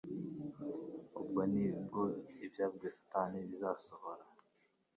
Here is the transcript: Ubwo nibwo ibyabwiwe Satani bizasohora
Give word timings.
Ubwo 1.19 1.41
nibwo 1.53 2.01
ibyabwiwe 2.45 2.89
Satani 2.99 3.37
bizasohora 3.49 4.23